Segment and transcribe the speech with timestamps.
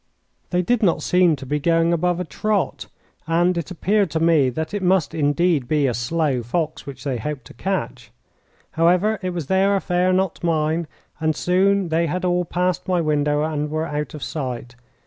[0.49, 2.87] They did not seem to be going above a trot,
[3.27, 7.19] and it appeared to me that it must indeed be a slow fox which they
[7.19, 8.09] hoped to catch.
[8.71, 10.87] However, it was their affair, not mine,
[11.19, 14.73] and soon they had all passed my window and were out of sight.